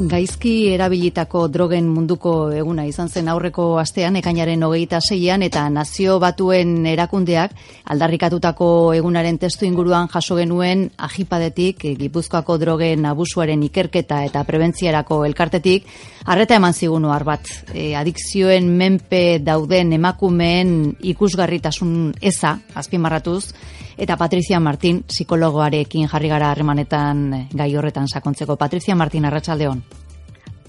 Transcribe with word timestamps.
Gaizki 0.00 0.70
erabilitako 0.72 1.42
drogen 1.52 1.88
munduko 1.92 2.30
eguna 2.56 2.86
izan 2.88 3.10
zen 3.12 3.26
aurreko 3.28 3.74
astean, 3.76 4.14
ekainaren 4.16 4.62
hogeita 4.64 4.96
zeian, 5.04 5.42
eta 5.44 5.66
nazio 5.68 6.14
batuen 6.22 6.86
erakundeak 6.88 7.52
aldarrikatutako 7.92 8.68
egunaren 8.96 9.36
testu 9.42 9.66
inguruan 9.68 10.08
jaso 10.08 10.38
genuen 10.38 10.86
ajipadetik, 10.96 11.84
gipuzkoako 12.00 12.56
drogen 12.62 13.04
abusuaren 13.10 13.60
ikerketa 13.68 14.22
eta 14.24 14.46
prebentziarako 14.48 15.20
elkartetik, 15.28 15.84
arreta 16.24 16.56
eman 16.56 16.72
zigun 16.72 17.04
oar 17.04 17.26
bat, 17.28 17.52
e, 17.74 17.92
adikzioen 18.00 18.72
menpe 18.72 19.38
dauden 19.44 19.92
emakumeen 19.98 20.94
ikusgarritasun 21.12 22.14
eza, 22.32 22.56
azpimarratuz, 22.72 23.52
eta 24.00 24.16
Patricia 24.16 24.58
Martin, 24.64 25.02
psikologoarekin 25.04 26.08
jarri 26.08 26.32
gara 26.32 26.54
harremanetan 26.54 27.50
gai 27.52 27.74
horretan 27.76 28.08
sakontzeko. 28.08 28.56
Patricia 28.56 28.96
Martin, 28.96 29.28
arratsaldeon. 29.28 29.89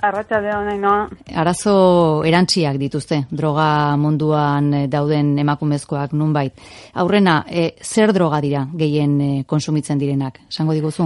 Arratsaldeon, 0.02 0.66
nainoa. 0.66 1.02
Arazo 1.38 1.74
erantziak 2.26 2.80
dituzte, 2.82 3.20
droga 3.30 3.96
munduan 4.02 4.72
dauden 4.90 5.36
emakumezkoak 5.44 6.16
nunbait. 6.18 6.58
Aurrena, 7.04 7.44
e, 7.48 7.68
zer 7.86 8.14
droga 8.14 8.42
dira 8.42 8.66
gehien 8.74 9.20
e, 9.22 9.30
konsumitzen 9.46 10.02
direnak? 10.02 10.40
Sango 10.50 10.74
diguzu? 10.74 11.06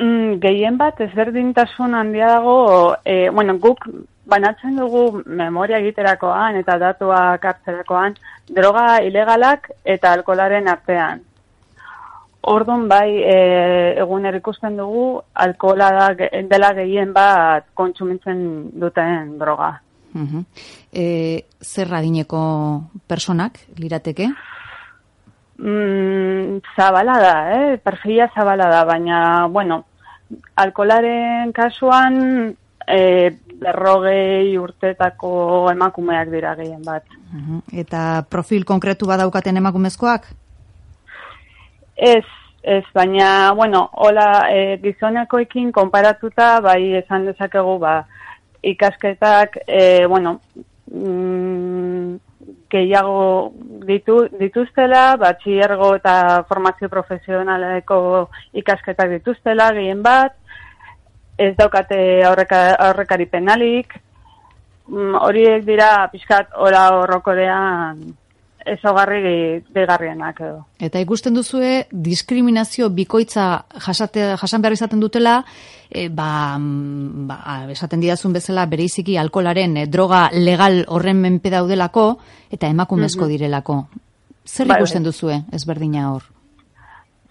Mm, 0.00 0.38
gehien 0.40 0.80
bat 0.80 1.00
ezberdintasun 1.04 1.94
handia 1.94 2.32
dago, 2.38 2.56
e, 3.04 3.28
bueno, 3.30 3.58
guk 3.60 3.84
banatzen 4.26 4.76
dugu 4.80 5.22
memoria 5.26 5.78
egiterakoan 5.84 6.56
eta 6.60 6.78
datuak 6.80 7.44
hartzerakoan, 7.44 8.16
droga 8.48 9.00
ilegalak 9.04 9.70
eta 9.84 10.12
alkolaren 10.16 10.68
artean. 10.68 11.22
Ordon 12.46 12.86
bai, 12.88 13.22
e, 13.26 13.38
egun 13.98 14.26
ikusten 14.34 14.76
dugu, 14.78 15.20
alkola 15.34 15.90
da, 15.90 16.28
dela 16.46 16.72
gehien 16.74 17.12
bat 17.12 17.66
kontsumitzen 17.74 18.70
duten 18.78 19.38
droga. 19.38 19.80
Uh 20.14 20.22
-huh. 20.22 20.44
e, 20.92 21.44
zer 21.60 21.88
radineko 21.88 22.82
personak, 23.06 23.58
lirateke? 23.76 24.28
Mm, 25.58 26.60
zabala 26.76 27.18
da, 27.18 27.34
eh? 27.56 27.78
perfila 27.78 28.30
zabala 28.34 28.68
da, 28.68 28.84
baina, 28.84 29.46
bueno, 29.48 29.84
alkolaren 30.54 31.52
kasuan, 31.52 32.56
e, 32.86 33.30
berrogei 33.60 34.56
urtetako 34.58 35.70
emakumeak 35.72 36.30
dira 36.30 36.54
gehien 36.54 36.82
bat. 36.84 37.04
Eta 37.72 38.24
profil 38.30 38.64
konkretu 38.64 39.06
badaukaten 39.06 39.56
emakumezkoak? 39.56 40.28
Ez, 41.96 42.24
ez, 42.62 42.84
baina, 42.92 43.52
bueno, 43.52 43.88
hola, 43.92 44.48
e, 44.52 44.76
gizonekoekin 44.82 45.72
konparatuta, 45.72 46.60
bai 46.60 46.92
esan 46.98 47.24
dezakegu, 47.24 47.78
ba, 47.80 48.02
ikasketak, 48.62 49.56
e, 49.66 50.06
bueno, 50.06 50.40
mm, 50.92 52.16
gehiago 52.68 53.52
ditu, 53.88 54.18
dituztela, 54.38 55.16
batxiergo 55.16 55.94
eta 55.96 56.44
formazio 56.48 56.90
profesionaleko 56.92 58.28
ikasketak 58.52 59.14
dituztela, 59.16 59.70
gehien 59.72 60.02
bat, 60.02 60.36
ez 61.38 61.54
daukate 61.56 61.98
aurreka, 62.28 62.60
aurrekari 62.90 63.26
penalik, 63.30 63.96
mm, 64.88 65.16
horiek 65.22 65.64
dira 65.64 66.10
pixkat 66.12 66.52
ora 66.60 66.88
horrokorean 66.98 68.04
ezogarri 68.66 69.62
begarrienak 69.72 70.40
edo. 70.42 70.60
Eta 70.82 71.00
ikusten 71.00 71.34
duzue 71.34 71.86
diskriminazio 71.90 72.88
bikoitza 72.90 73.64
jasate, 73.84 74.32
jasan 74.40 74.62
behar 74.62 74.76
izaten 74.76 75.00
dutela, 75.00 75.38
e, 75.90 76.08
ba, 76.08 76.58
mm, 76.58 77.26
ba, 77.28 77.38
esaten 77.72 78.02
didazun 78.02 78.34
bezala 78.34 78.66
bereiziki 78.66 79.16
alkolaren 79.18 79.76
e, 79.76 79.86
droga 79.86 80.26
legal 80.32 80.84
horren 80.88 81.20
menpe 81.22 81.50
daudelako 81.50 82.08
eta 82.50 82.66
emakumezko 82.66 83.24
mm 83.26 83.34
direlako. 83.36 83.76
Zer 84.46 84.68
bai, 84.68 84.78
ikusten 84.78 85.02
bai. 85.02 85.10
duzue 85.10 85.40
ezberdina 85.52 86.10
hor? 86.12 86.22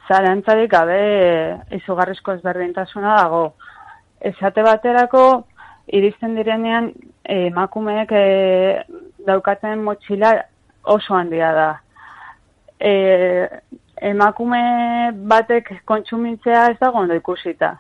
Zarantzarik 0.08 0.70
gabe 0.72 1.00
izugarrizko 1.74 2.36
ezberdintasuna 2.38 3.16
dago 3.22 3.56
esate 4.20 4.64
baterako 4.64 5.46
iristen 5.88 6.36
direnean 6.36 6.92
emakumeek 7.24 8.12
e, 8.12 8.26
daukaten 9.26 9.84
motxila 9.84 10.34
oso 10.86 11.16
handia 11.16 11.52
da. 11.54 11.70
E, 12.80 12.94
emakume 14.12 14.62
batek 15.32 15.72
kontsumitzea 15.86 16.70
ez 16.72 16.78
dago 16.80 17.00
ondo 17.04 17.16
ikusita. 17.16 17.76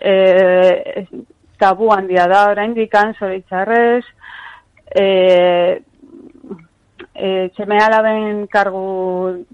E, 0.00 1.06
tabu 1.60 1.90
handia 1.92 2.26
da 2.28 2.46
orain 2.50 2.74
dikan 2.74 3.14
zoritzarrez, 3.18 4.04
e, 4.96 5.04
e, 7.14 7.28
txeme 7.54 7.78
alaben 7.82 8.46
kargu 8.52 9.44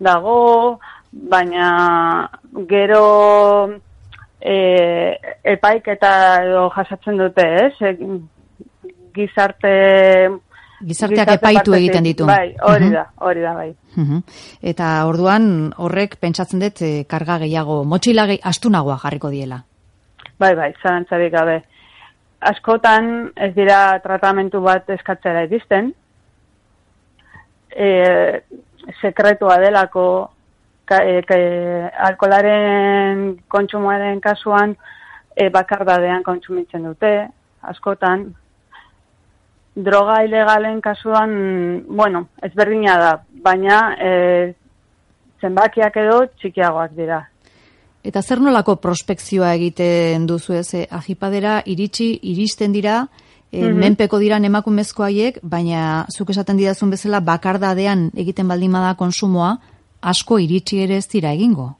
dago, 0.00 0.78
baina 1.12 1.70
gero 2.70 3.04
e, 4.40 4.56
epaik 5.54 5.88
eta 5.96 6.12
edo 6.44 6.68
jasatzen 6.76 7.20
dute, 7.24 7.48
ez? 7.66 7.74
E, 7.80 8.92
gizarte... 9.14 9.74
Gizarteak 10.80 11.34
epaitu 11.36 11.74
egiten 11.76 12.06
ditu. 12.08 12.26
Bai, 12.26 12.54
hori 12.64 12.90
da, 12.92 13.04
hori 13.26 13.42
da, 13.44 13.54
bai. 13.54 13.68
Eta 14.72 14.90
orduan 15.08 15.72
horrek 15.76 16.16
pentsatzen 16.20 16.62
dut 16.62 16.80
e, 16.82 16.92
karga 17.10 17.38
gehiago, 17.44 17.82
motxila 17.84 18.26
gehi 18.30 18.40
astunagoa 18.52 18.96
jarriko 19.02 19.30
diela. 19.30 19.62
Bai, 20.40 20.54
bai, 20.56 20.72
zarantzarik 20.82 21.32
gabe. 21.32 21.60
Askotan 22.40 23.30
ez 23.36 23.52
dira 23.54 23.98
tratamentu 24.00 24.62
bat 24.64 24.88
eskatzera 24.88 25.42
edizten, 25.44 25.92
e, 27.70 28.40
sekretua 29.00 29.58
delako 29.60 30.06
e, 30.90 31.20
alkolaren 32.08 33.36
kontsumoaren 33.48 34.20
kasuan 34.20 34.74
e, 35.36 35.48
bakardadean 35.50 36.24
kontsumitzen 36.26 36.88
dute, 36.88 37.28
askotan. 37.62 38.30
Droga 39.80 40.20
ilegalen 40.26 40.80
kasuan, 40.84 41.30
bueno, 41.88 42.26
ezberdina 42.44 42.96
da, 43.00 43.12
baina 43.44 43.78
e, 43.96 44.10
zenbakiak 45.40 45.96
edo 46.02 46.24
txikiagoak 46.36 46.92
dira. 46.96 47.22
Eta 48.04 48.22
zer 48.22 48.40
nolako 48.40 48.76
prospekzioa 48.80 49.54
egiten 49.56 50.26
duzu 50.28 50.56
ez, 50.56 50.68
eh, 50.74 50.86
ajipadera 50.90 51.60
iritsi, 51.64 52.12
iristen 52.32 52.72
dira, 52.72 53.06
e, 53.52 53.68
menpeko 53.72 54.18
dira 54.18 54.36
emakumezko 54.36 55.04
haiek, 55.04 55.40
baina 55.42 56.06
zuk 56.08 56.30
esaten 56.30 56.56
didazun 56.56 56.90
bezala 56.90 57.20
bakardadean 57.20 58.10
egiten 58.16 58.48
baldimada 58.48 58.94
konsumoa, 58.96 59.58
asko 60.00 60.38
iritsi 60.38 60.82
ere 60.84 60.96
ez 60.96 61.08
dira 61.08 61.32
egingo. 61.32 61.74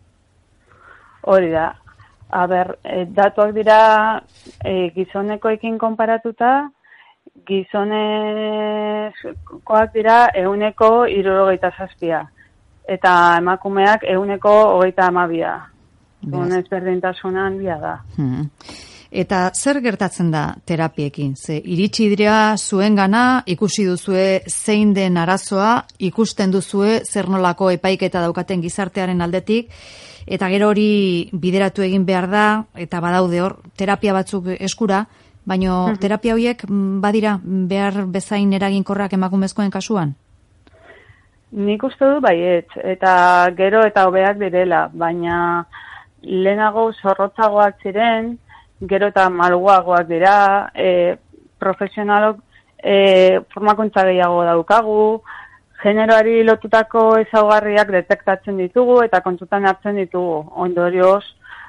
Hori 1.23 1.51
da. 1.51 1.75
A 2.31 2.47
ber, 2.47 2.77
e, 2.85 3.05
datuak 3.07 3.55
dira 3.55 4.23
e, 4.65 4.91
gizonekoekin 4.95 5.79
konparatuta, 5.79 6.71
gizonekoak 7.49 9.09
dira 9.95 10.29
euneko 10.35 11.07
irurogeita 11.07 11.71
zazpia. 11.79 12.31
Eta 12.89 13.37
emakumeak 13.39 14.05
euneko 14.05 14.51
hogeita 14.77 15.07
amabia. 15.07 15.71
Gonez 16.21 16.69
berdintasunan 16.69 17.47
handia 17.47 17.77
da. 17.81 17.95
Hmm. 18.17 18.51
Eta 19.11 19.51
zer 19.55 19.81
gertatzen 19.83 20.31
da 20.31 20.55
terapiekin? 20.65 21.35
Ze 21.35 21.57
iritsi 21.59 22.07
dira 22.13 22.57
zuen 22.57 22.95
gana, 22.95 23.43
ikusi 23.47 23.85
duzue 23.89 24.43
zein 24.47 24.95
den 24.95 25.17
arazoa, 25.19 25.87
ikusten 25.99 26.51
duzue 26.55 27.01
zer 27.05 27.29
nolako 27.29 27.71
epaiketa 27.75 28.21
daukaten 28.23 28.63
gizartearen 28.63 29.21
aldetik, 29.21 29.73
eta 30.27 30.49
gero 30.53 30.69
hori 30.71 31.29
bideratu 31.33 31.83
egin 31.83 32.05
behar 32.07 32.29
da, 32.31 32.45
eta 32.79 33.01
badaude 33.03 33.41
hor, 33.43 33.59
terapia 33.77 34.15
batzuk 34.15 34.47
eskura, 34.61 35.07
baino 35.51 35.77
mhm. 35.89 36.01
terapia 36.03 36.35
horiek 36.37 36.65
mm, 36.69 37.01
badira 37.03 37.39
behar 37.45 38.05
bezain 38.07 38.53
eraginkorrak 38.55 39.17
emakumezkoen 39.19 39.71
kasuan? 39.75 40.15
Nik 41.51 41.83
uste 41.83 42.07
du 42.07 42.21
baiet, 42.23 42.71
eta 42.93 43.13
gero 43.59 43.83
eta 43.83 44.05
hobeak 44.07 44.39
direla, 44.39 44.85
baina 44.95 45.65
lehenago 46.23 46.93
zorrotzagoak 47.03 47.83
ziren, 47.83 48.37
gero 48.93 49.09
eta 49.11 49.27
malguagoak 49.35 50.07
dira, 50.07 50.37
e, 50.75 51.17
profesionalok 51.59 52.39
e, 52.79 53.41
formakuntza 53.53 54.05
gehiago 54.07 54.45
daukagu, 54.47 55.01
generoari 55.83 56.45
lotutako 56.45 57.03
ezaugarriak 57.25 57.91
detektatzen 57.97 58.61
ditugu 58.61 59.01
eta 59.03 59.21
kontutan 59.25 59.67
hartzen 59.67 59.99
ditugu. 59.99 60.45
Ondorioz, 60.67 61.25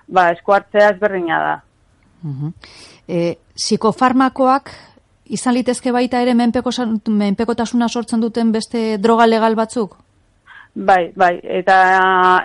ba, 0.08 0.30
eskuartzea 0.36 0.94
ezberdina 0.94 1.40
da. 1.42 1.54
Uh 2.24 2.52
e, 3.08 3.38
psikofarmakoak 3.56 4.72
izan 5.32 5.56
litezke 5.56 5.92
baita 5.92 6.22
ere 6.22 6.34
menpeko, 6.36 6.72
menpekotasuna 7.08 7.88
sortzen 7.90 8.22
duten 8.22 8.52
beste 8.52 8.98
droga 8.98 9.28
legal 9.28 9.56
batzuk? 9.56 9.98
Bai, 10.76 11.12
bai, 11.16 11.40
eta 11.44 11.76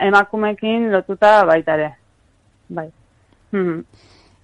emakumekin 0.02 0.90
lotuta 0.92 1.44
baita 1.46 1.74
ere. 1.74 1.92
Bai. 2.68 2.90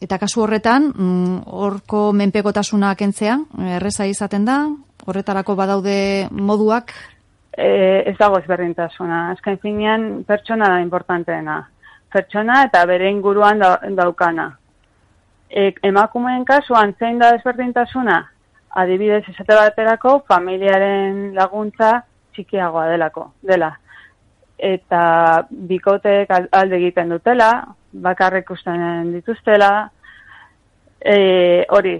eta 0.02 0.18
kasu 0.18 0.42
horretan, 0.42 0.92
mm, 0.94 1.42
horko 1.46 2.12
menpekotasuna 2.12 2.94
kentzea, 2.94 3.38
erreza 3.76 4.06
izaten 4.06 4.44
da, 4.44 4.66
horretarako 5.06 5.54
badaude 5.54 6.28
moduak? 6.30 6.92
E, 7.52 8.02
ez 8.06 8.16
dago 8.18 8.38
ezberdintasuna. 8.38 9.30
Azken 9.32 9.58
finean, 9.58 10.24
pertsona 10.24 10.70
da 10.72 10.80
importanteena. 10.80 11.68
Pertsona 12.12 12.64
eta 12.64 12.84
bere 12.86 13.10
inguruan 13.10 13.60
daukana. 13.94 14.50
E, 15.52 15.74
emakumeen 15.84 16.46
kasuan, 16.48 16.94
zein 16.98 17.18
da 17.20 17.34
ezberdintasuna? 17.36 18.16
Adibidez, 18.82 19.24
esate 19.28 19.52
baterako, 19.52 20.14
familiaren 20.28 21.34
laguntza 21.36 21.90
txikiagoa 22.32 22.86
delako, 22.88 23.26
dela. 23.44 23.68
Eta 24.56 25.02
bikotek 25.68 26.32
alde 26.32 26.78
egiten 26.78 27.12
dutela, 27.12 27.50
bakarrik 27.92 28.48
usten 28.54 29.12
dituztela, 29.12 29.70
e, 31.04 31.16
hori, 31.68 31.98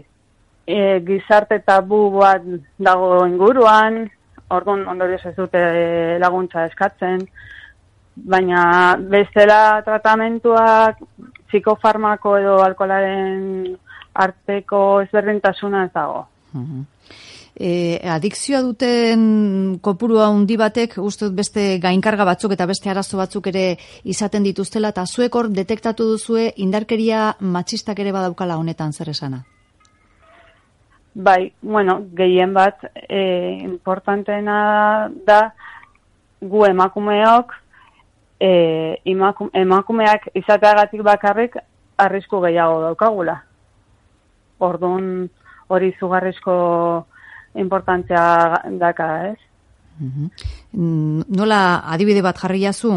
e, 0.65 0.79
gizarte 1.05 1.61
tabu 1.67 2.07
bat 2.17 2.47
dago 2.79 3.27
inguruan, 3.27 4.07
orduan 4.49 4.87
ondorioz 4.89 5.27
ez 5.29 5.37
dute 5.37 5.63
laguntza 6.25 6.65
eskatzen, 6.71 7.27
baina 8.17 8.97
bestela 8.99 9.83
tratamentuak 9.85 10.99
psikofarmako 11.49 12.37
edo 12.39 12.59
alkolaren 12.65 13.77
arteko 14.15 15.01
ezberdintasuna 15.07 15.87
ez 15.87 15.93
dago. 15.95 16.27
Mhm 16.53 16.85
e, 17.55 18.01
adikzioa 18.09 18.63
duten 18.65 19.79
kopurua 19.85 20.29
handi 20.31 20.57
batek 20.57 20.97
uste 21.03 21.31
beste 21.37 21.79
gainkarga 21.83 22.25
batzuk 22.25 22.57
eta 22.57 22.67
beste 22.67 22.91
arazo 22.91 23.21
batzuk 23.21 23.49
ere 23.53 23.65
izaten 24.05 24.45
dituztela 24.49 24.93
eta 24.95 25.07
zuek 25.07 25.35
hor 25.35 25.51
detektatu 25.53 26.09
duzue 26.15 26.51
indarkeria 26.57 27.33
matxistak 27.41 27.99
ere 27.99 28.13
badaukala 28.13 28.59
honetan 28.59 28.93
zer 28.93 29.13
esana? 29.13 29.43
Bai, 31.15 31.53
bueno, 31.61 31.99
gehien 32.17 32.55
bat 32.55 32.87
e, 33.09 33.59
importanteena 33.67 35.11
da 35.27 35.53
gu 36.41 36.65
emakumeok 36.71 37.53
e, 38.43 38.51
emakumeak 39.63 40.29
izateagatik 40.35 41.03
bakarrik 41.07 41.57
arrisku 42.03 42.41
gehiago 42.43 42.81
daukagula. 42.87 43.37
Orduan 44.63 45.29
hori 45.73 45.93
zugarrizko 45.99 46.57
importantzia 47.63 48.25
daka, 48.81 49.09
ez? 49.31 49.39
Mm 50.03 51.23
Nola 51.37 51.85
adibide 51.95 52.23
bat 52.25 52.39
jarri 52.41 52.63
jazu, 52.65 52.95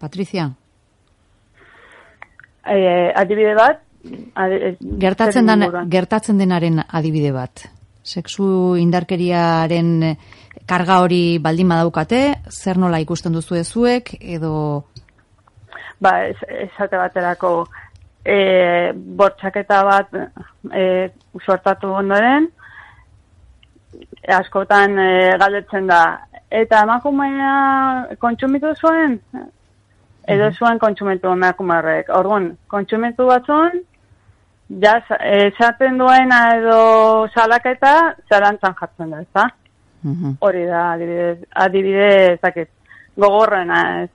Patricia? 0.00 0.48
E, 2.64 2.76
adibide 3.14 3.54
bat? 3.54 3.82
gertatzen, 4.98 5.46
dan, 5.46 5.88
gertatzen 5.90 6.38
denaren 6.40 6.80
adibide 6.88 7.30
bat. 7.32 7.68
Sexu 8.02 8.76
indarkeriaren 8.82 10.16
karga 10.66 10.98
hori 11.02 11.38
baldin 11.42 11.70
badaukate, 11.70 12.22
zer 12.50 12.78
nola 12.78 13.00
ikusten 13.02 13.32
duzu 13.32 13.58
ezuek, 13.60 14.14
edo... 14.20 14.52
Ba, 16.02 16.16
esate 16.26 16.98
baterako 16.98 17.52
e, 18.24 18.92
bortxaketa 18.92 19.82
bat 19.86 20.16
e, 20.18 20.84
sortatu 21.44 21.92
ondoren, 22.00 22.48
askotan 24.38 24.98
e, 24.98 25.10
galdetzen 25.38 25.86
da. 25.90 26.02
Eta 26.52 26.82
emakumea 26.84 27.52
kontsumitu 28.20 28.74
zuen? 28.80 29.18
Edo 30.28 30.50
mhm. 30.50 30.58
zuen 30.58 30.82
kontsumitu 30.82 31.32
emakumarrek. 31.32 32.10
Orduan, 32.14 32.52
kontsumitu 32.70 33.26
batzun, 33.30 33.82
ja, 34.68 34.96
esaten 35.20 35.98
duena 35.98 36.42
edo 36.56 37.28
salaketa, 37.34 38.14
zalantzan 38.28 38.74
jartzen 38.78 39.10
da, 39.10 39.20
ezta? 39.20 39.46
Mhm. 40.02 40.36
Hori 40.40 40.64
da, 40.66 40.92
adibidez, 40.92 41.38
adibidez, 41.54 42.40
zakit, 42.40 42.68
gogorrena 43.16 44.02
ez. 44.02 44.10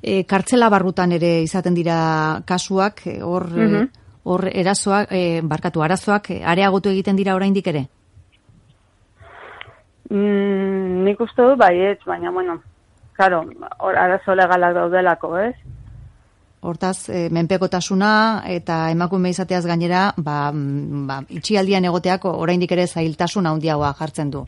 E, 0.00 0.24
kartzela 0.24 0.70
barrutan 0.72 1.12
ere 1.12 1.42
izaten 1.44 1.74
dira 1.76 2.40
kasuak, 2.48 3.02
hor, 3.22 3.46
hor 4.24 4.48
erazoak, 4.48 5.12
e, 5.12 5.40
barkatu 5.44 5.84
arazoak, 5.84 6.30
areagotu 6.44 6.92
egiten 6.94 7.16
dira 7.16 7.36
oraindik 7.36 7.68
ere? 7.68 7.86
Mm, 10.08 11.04
nik 11.04 11.20
uste 11.20 11.44
du 11.44 11.56
baiet, 11.60 12.00
baina, 12.08 12.30
bueno, 12.32 12.62
karo, 13.12 13.42
arazo 13.78 14.34
legalak 14.34 14.74
daudelako, 14.74 15.36
ez? 15.38 15.54
Hortaz, 16.60 17.08
e, 17.08 17.28
menpekotasuna 17.30 18.42
eta 18.50 18.90
emakume 18.90 19.30
izateaz 19.30 19.64
gainera, 19.66 20.12
ba, 20.16 20.50
mm, 20.52 21.06
ba, 21.06 21.20
itxialdian 21.28 21.84
egoteak 21.84 22.24
oraindik 22.30 22.72
ere 22.72 22.86
zailtasun 22.86 23.46
handiagoa 23.46 23.92
jartzen 23.98 24.30
du. 24.30 24.44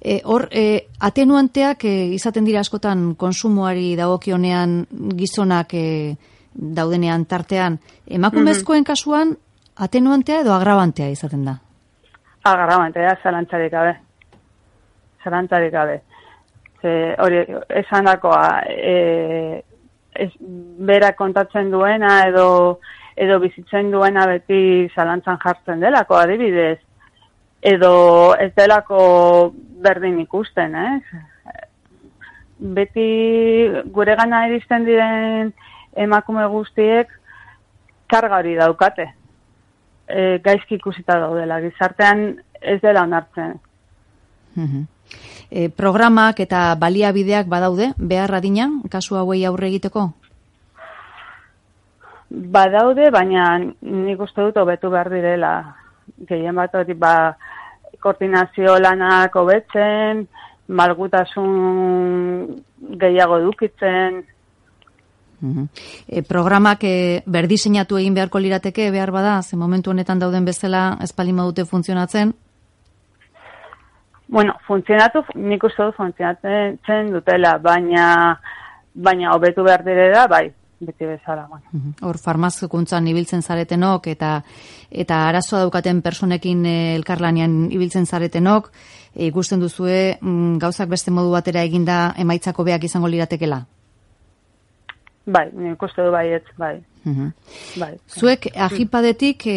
E, 0.00 0.20
hor, 0.24 0.48
e, 0.52 0.86
atenuanteak 1.00 1.84
e, 1.84 1.94
izaten 2.14 2.44
dira 2.44 2.60
askotan 2.60 3.14
konsumoari 3.14 3.94
dagokionean 3.96 4.86
gizonak 5.18 5.74
e, 5.74 6.16
daudenean 6.54 7.24
tartean, 7.26 7.80
emakumezkoen 8.06 8.82
mhm. 8.82 8.86
kasuan 8.86 9.36
atenuantea 9.74 10.40
edo 10.44 10.54
agrabantea 10.54 11.10
izaten 11.10 11.44
da? 11.44 11.58
Agrabantea, 12.44 13.16
zalantzarik 13.22 13.72
gabe 13.72 13.96
zarantzarik 15.24 15.72
gabe. 15.72 16.00
Ze, 16.82 16.92
hori, 17.18 17.40
esan 17.80 18.04
dakoa, 18.04 18.60
e, 18.68 19.62
ez, 20.14 20.30
bera 20.40 21.12
kontatzen 21.18 21.70
duena 21.70 22.20
edo 22.28 22.46
edo 23.16 23.38
bizitzen 23.38 23.92
duena 23.92 24.26
beti 24.26 24.88
zalantzan 24.94 25.38
jartzen 25.42 25.80
delako, 25.80 26.16
adibidez. 26.18 26.78
Edo 27.62 28.34
ez 28.40 28.50
delako 28.56 29.52
berdin 29.84 30.18
ikusten, 30.20 30.74
ez? 30.74 31.02
Beti 32.78 33.06
gure 33.94 34.16
gana 34.18 34.44
iristen 34.48 34.86
diren 34.88 35.52
emakume 36.06 36.46
guztiek 36.50 37.12
karga 38.10 38.40
hori 38.42 38.56
daukate. 38.58 39.06
E, 40.08 40.38
gaizki 40.44 40.76
ikusita 40.80 41.16
daudela, 41.22 41.60
gizartean 41.62 42.26
ez 42.60 42.80
dela 42.82 43.06
onartzen. 43.06 43.54
Mm 44.54 44.84
e, 45.50 45.68
programak 45.68 46.40
eta 46.40 46.74
baliabideak 46.80 47.46
badaude, 47.48 47.92
behar 47.98 48.34
adina, 48.34 48.68
kasu 48.90 49.16
hauei 49.16 49.44
aurre 49.44 49.68
egiteko? 49.70 50.10
Badaude, 52.30 53.10
baina 53.14 53.58
nik 53.58 54.20
uste 54.20 54.42
dut 54.42 54.56
hobetu 54.58 54.90
behar 54.90 55.10
direla. 55.12 55.54
Gehien 56.28 56.56
bat 56.56 56.74
hori, 56.74 56.94
ba, 56.98 57.36
koordinazio 58.02 58.76
lanak 58.82 59.36
hobetzen, 59.38 60.26
malgutasun 60.68 62.62
gehiago 63.00 63.40
dukitzen. 63.44 64.22
E, 66.08 66.22
programak 66.24 66.84
e, 66.88 67.22
berdiseinatu 67.26 67.98
egin 68.00 68.14
beharko 68.16 68.40
lirateke 68.40 68.90
behar 68.90 69.12
bada, 69.12 69.42
ze 69.42 69.56
momentu 69.56 69.90
honetan 69.92 70.18
dauden 70.18 70.44
bezala 70.44 70.96
espalima 71.04 71.44
dute 71.44 71.64
funtzionatzen, 71.64 72.32
Bueno, 74.34 74.56
funtzionatu, 74.66 75.20
nik 75.38 75.62
uste 75.62 75.84
dut 75.86 75.94
funtzionatzen 75.94 77.12
dutela, 77.14 77.52
baina 77.62 78.06
baina 78.94 79.34
hobetu 79.34 79.62
behar 79.62 79.84
dire 79.86 80.08
da, 80.10 80.24
bai, 80.26 80.48
beti 80.80 81.06
bezala. 81.06 81.44
Bueno. 81.46 81.92
Hor, 82.02 82.18
farmazukuntzan 82.18 83.06
ibiltzen 83.12 83.42
zaretenok, 83.46 84.08
eta 84.10 84.32
eta 84.90 85.20
arazoa 85.28 85.60
daukaten 85.62 86.02
personekin 86.02 86.66
eh, 86.66 86.96
elkarlanian 86.96 87.54
ibiltzen 87.70 88.10
zaretenok, 88.10 88.72
eh, 89.14 89.28
ikusten 89.28 89.62
duzue 89.62 90.18
mm, 90.20 90.58
gauzak 90.66 90.90
beste 90.90 91.14
modu 91.14 91.30
batera 91.34 91.62
eginda 91.62 92.00
emaitzako 92.18 92.66
beak 92.66 92.90
izango 92.90 93.12
liratekela? 93.14 93.62
Bai, 95.24 95.48
nik 95.56 95.82
uste 95.82 96.04
du 96.04 96.10
bai, 96.12 96.26
bai. 96.58 96.74
Bai. 97.76 97.90
Zuek 98.08 98.46
agipadetik 98.56 99.44
e, 99.48 99.56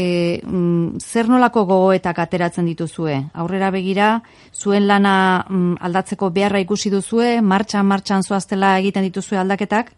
zer 0.99 1.29
nolako 1.31 1.63
gogoetak 1.67 2.19
ateratzen 2.19 2.67
dituzue? 2.67 3.17
Aurrera 3.33 3.69
begira, 3.71 4.09
zuen 4.53 4.87
lana 4.87 5.45
mm, 5.47 5.77
aldatzeko 5.87 6.29
beharra 6.35 6.59
ikusi 6.63 6.91
duzue, 6.91 7.41
martxan 7.41 7.87
martxan 7.87 8.23
zoaztela 8.23 8.77
egiten 8.79 9.07
dituzue 9.07 9.39
aldaketak? 9.39 9.93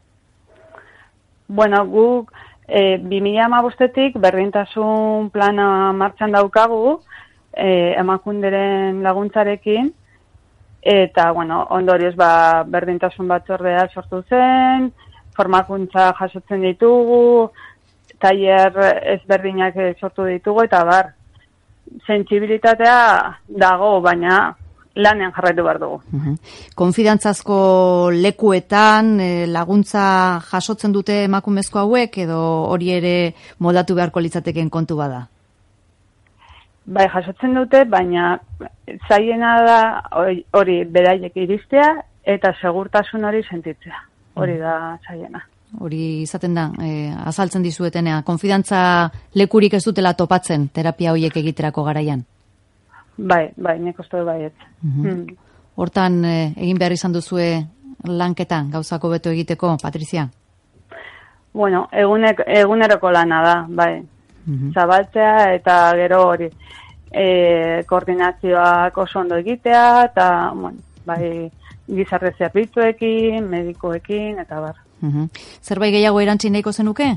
Bueno, 1.47 1.83
guk 1.89 2.33
e, 2.67 2.97
2000 3.01 3.61
bostetik 3.65 4.17
berdintasun 4.21 5.29
plana 5.33 5.91
martxan 5.93 6.37
daukagu, 6.37 6.99
e, 7.53 7.95
emakunderen 7.97 9.01
laguntzarekin, 9.03 9.93
eta, 10.81 11.31
bueno, 11.31 11.63
ondorioz, 11.75 12.13
ba, 12.15 12.63
berdintasun 12.65 13.27
batzordea 13.27 13.87
sortu 13.93 14.21
zen, 14.29 14.91
formakuntza 15.37 16.11
jasotzen 16.19 16.61
ditugu, 16.67 17.49
tailer 18.19 18.73
ezberdinak 19.15 19.77
sortu 19.99 20.25
ditugu, 20.27 20.63
eta 20.67 20.83
bar, 20.85 21.13
sensibilitatea 22.07 22.97
dago, 23.47 23.99
baina 24.01 24.55
lanean 24.99 25.31
jarraitu 25.35 25.63
behar 25.63 25.79
dugu. 25.79 25.99
Konfidantzazko 26.75 27.59
lekuetan 28.13 29.19
eh, 29.23 29.47
laguntza 29.47 30.03
jasotzen 30.49 30.93
dute 30.95 31.23
emakumezko 31.25 31.83
hauek 31.83 32.17
edo 32.25 32.39
hori 32.73 32.91
ere 32.97 33.15
moldatu 33.59 33.95
beharko 33.95 34.23
litzateken 34.25 34.69
kontu 34.69 34.97
bada? 34.99 35.27
Bai, 36.89 37.05
jasotzen 37.13 37.53
dute, 37.53 37.83
baina 37.85 38.39
zaiena 39.07 39.55
da 39.65 39.79
hori 40.57 40.81
beraiek 40.89 41.35
iristea 41.37 41.89
eta 42.25 42.53
segurtasun 42.61 43.27
hori 43.29 43.43
sentitzea. 43.45 44.08
Hori 44.43 44.57
da 44.57 44.97
zaiena. 45.05 45.41
Hori 45.79 46.21
izaten 46.23 46.55
da, 46.57 46.71
e, 46.81 47.11
azaltzen 47.29 47.63
dizuetenea, 47.63 48.23
konfidantza 48.25 48.79
lekurik 49.37 49.75
ez 49.77 49.83
dutela 49.85 50.15
topatzen 50.17 50.67
terapia 50.73 51.13
horiek 51.13 51.35
egiterako 51.37 51.83
garaian? 51.85 52.23
Bai, 53.19 53.49
bai, 53.55 53.77
nik 53.79 53.99
uste 53.99 54.23
bai 54.23 54.43
ez. 54.49 54.55
Mm 54.81 55.27
Hortan, 55.79 56.25
eh, 56.27 56.51
egin 56.59 56.75
behar 56.75 56.91
izan 56.91 57.13
duzue 57.15 57.45
lanketa, 58.03 58.57
gauzako 58.67 59.13
beto 59.13 59.31
egiteko, 59.31 59.77
Patrizia? 59.81 60.25
Bueno, 61.53 61.85
egunek, 61.93 62.41
eguneroko 62.45 63.11
lana 63.15 63.39
da, 63.45 63.53
bai. 63.69 64.01
Mm 64.45 64.73
Zabaltzea 64.73 65.53
eta 65.53 65.77
gero 65.95 66.25
hori 66.33 66.49
e, 67.11 67.83
koordinazioak 67.87 68.97
oso 68.97 69.19
ondo 69.19 69.37
egitea, 69.37 70.03
eta, 70.09 70.27
bueno, 70.55 70.77
bai, 71.05 71.49
gizarre 71.95 72.33
zerbitzuekin, 72.37 73.47
medikoekin, 73.49 74.39
eta 74.45 74.61
bar. 74.61 74.75
Mm 75.01 75.29
Zerbait 75.63 75.93
gehiago 75.93 76.19
erantzin 76.21 76.53
nahiko 76.53 76.71
zenuke? 76.73 77.13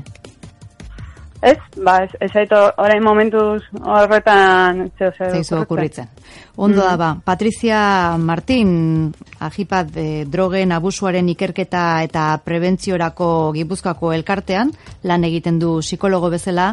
Ez, 1.43 1.57
ba, 1.83 1.97
ez, 2.05 2.11
ez 2.23 2.31
aito, 2.39 2.55
orain 2.79 3.03
momentuz 3.03 3.65
horretan 3.83 4.85
zeo 4.95 5.11
zeu 5.11 5.59
okurritzen. 5.59 6.07
Ondo 6.55 6.79
da, 6.85 6.93
mm. 6.93 6.99
ba, 7.01 7.09
Patricia 7.25 8.15
Martin, 8.17 9.11
ajipat 9.43 9.89
de 9.91 10.05
drogen 10.29 10.71
abusuaren 10.71 11.27
ikerketa 11.33 11.83
eta 12.05 12.29
prebentziorako 12.45 13.27
gipuzkako 13.57 14.13
elkartean, 14.15 14.71
lan 15.03 15.27
egiten 15.27 15.59
du 15.59 15.79
psikologo 15.81 16.31
bezala, 16.31 16.69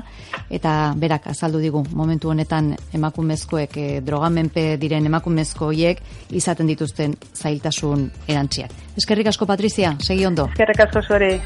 eta 0.53 0.95
berak 0.95 1.27
azaldu 1.35 1.65
digu, 1.65 1.83
momentu 1.91 2.31
honetan 2.31 2.77
emakumezkoek, 2.95 3.77
e, 3.77 4.01
drogamenpe 4.07 4.77
diren 4.79 5.11
emakumezkoiek, 5.11 6.07
izaten 6.31 6.71
dituzten 6.71 7.19
zailtasun 7.35 8.07
erantziak. 8.29 8.71
Eskerrik 9.01 9.35
asko, 9.35 9.51
Patricia, 9.51 9.97
segi 9.99 10.31
ondo. 10.31 10.47
Eskerrik 10.53 10.87
asko 10.87 11.09
zuere. 11.09 11.39